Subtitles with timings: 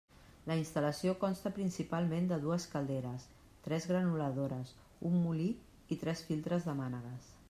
[0.51, 3.27] La instal·lació consta principalment de dues calderes,
[3.67, 4.75] tres granuladores,
[5.11, 5.49] un molí
[5.97, 7.29] i tres filtres de mànegues.